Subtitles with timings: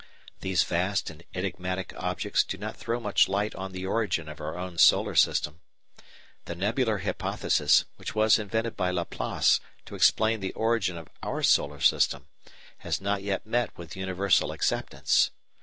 [0.39, 4.57] These vast and enigmatic objects do not throw much light on the origin of our
[4.57, 5.61] own solar system.
[6.45, 11.79] The nebular hypothesis, which was invented by Laplace to explain the origin of our solar
[11.81, 12.25] system,
[12.79, 15.29] has not yet met with universal acceptance.